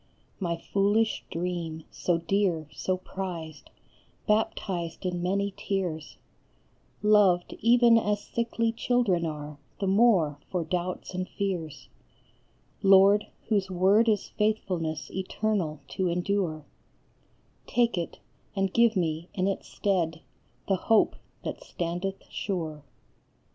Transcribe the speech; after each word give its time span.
7 0.01 0.07
AT 0.07 0.09
THE 0.09 0.25
ALTAR. 0.25 0.43
My 0.57 0.71
foolish 0.73 1.25
dream, 1.29 1.83
so 1.91 2.17
dear, 2.17 2.67
so 2.73 2.97
prized, 2.97 3.69
baptized 4.25 5.05
in 5.05 5.21
many 5.21 5.53
tears, 5.55 6.17
Loved 7.03 7.53
even 7.59 7.99
as 7.99 8.23
sickly 8.23 8.71
children 8.71 9.27
are, 9.27 9.59
the 9.79 9.85
more 9.85 10.39
for 10.49 10.63
doubts 10.63 11.13
and 11.13 11.29
fears, 11.29 11.87
Lord, 12.81 13.27
whose 13.49 13.69
word 13.69 14.09
is 14.09 14.29
faithfulness 14.29 15.11
eternal 15.11 15.81
to 15.89 16.07
endure, 16.07 16.65
Take 17.67 17.95
it; 17.95 18.17
and 18.55 18.73
give 18.73 18.95
me, 18.95 19.29
in 19.35 19.47
its 19.47 19.67
stead, 19.67 20.21
the 20.67 20.77
Hope 20.77 21.15
that 21.43 21.63
standeth 21.63 22.23
sure. 22.27 22.81